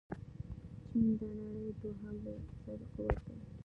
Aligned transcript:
چين 0.89 1.07
د 1.19 1.21
نړۍ 1.37 1.69
دوهم 1.81 2.15
لوی 2.23 2.37
اقتصادي 2.43 2.85
قوت 2.93 3.17
دې. 3.25 3.35